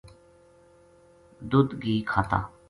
دودھ 1.51 1.75
گھی 1.83 1.95
کھاتا 2.11 2.39